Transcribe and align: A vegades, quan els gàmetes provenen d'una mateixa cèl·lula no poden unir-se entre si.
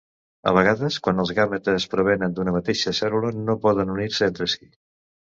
A 0.51 0.51
vegades, 0.57 0.95
quan 1.07 1.19
els 1.23 1.33
gàmetes 1.39 1.85
provenen 1.91 2.33
d'una 2.39 2.53
mateixa 2.55 2.93
cèl·lula 3.01 3.29
no 3.43 3.57
poden 3.67 3.93
unir-se 3.97 4.31
entre 4.31 4.49
si. 4.55 4.71